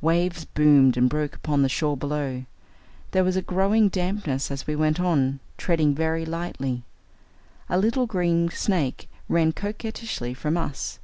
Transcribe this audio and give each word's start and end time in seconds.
Waves 0.00 0.44
boomed 0.44 0.96
and 0.96 1.10
broke 1.10 1.34
upon 1.34 1.62
the 1.62 1.68
shore 1.68 1.96
below. 1.96 2.44
There 3.10 3.24
was 3.24 3.34
a 3.34 3.42
growing 3.42 3.88
dampness 3.88 4.48
as 4.48 4.64
we 4.64 4.76
went 4.76 5.00
on, 5.00 5.40
treading 5.58 5.92
very 5.92 6.24
lightly. 6.24 6.84
A 7.68 7.76
little 7.80 8.06
green 8.06 8.48
snake 8.48 9.10
ran 9.28 9.50
coquettishly 9.50 10.34
from 10.34 10.56
us. 10.56 11.00